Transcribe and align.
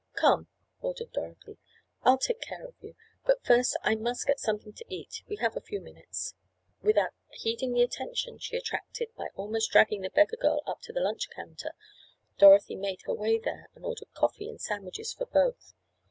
"Come," 0.15 0.47
ordered 0.79 1.11
Dorothy, 1.13 1.59
"I'll 2.01 2.17
take 2.17 2.41
care 2.41 2.65
of 2.65 2.73
you. 2.81 2.95
But 3.23 3.45
first 3.45 3.77
I 3.83 3.93
must 3.93 4.25
get 4.25 4.39
something 4.39 4.73
to 4.73 4.85
eat. 4.87 5.21
We 5.27 5.35
have 5.35 5.55
a 5.55 5.61
few 5.61 5.79
minutes." 5.79 6.33
Without 6.81 7.11
heeding 7.29 7.73
the 7.73 7.83
attention 7.83 8.39
she 8.39 8.57
attracted 8.57 9.13
by 9.15 9.27
almost 9.35 9.69
dragging 9.69 10.01
the 10.01 10.09
beggar 10.09 10.37
girl 10.37 10.63
up 10.65 10.81
to 10.85 10.91
the 10.91 11.01
lunch 11.01 11.29
counter, 11.29 11.75
Dorothy 12.39 12.75
made 12.75 13.03
her 13.03 13.13
way 13.13 13.37
there 13.37 13.69
and 13.75 13.85
ordered 13.85 14.11
coffee 14.15 14.49
and 14.49 14.59
sandwiches 14.59 15.13
for 15.13 15.27
both. 15.27 15.75